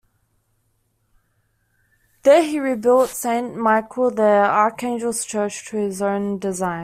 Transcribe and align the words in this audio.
There 2.23 2.41
he 2.41 2.59
rebuilt 2.59 3.11
Saint 3.11 3.55
Michael 3.55 4.09
the 4.09 4.23
Archangel's 4.23 5.23
Church 5.25 5.63
to 5.69 5.77
his 5.77 6.01
own 6.01 6.39
design. 6.39 6.71